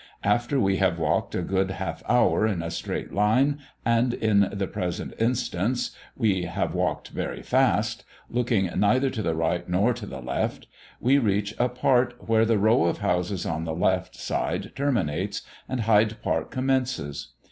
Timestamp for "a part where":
11.59-12.45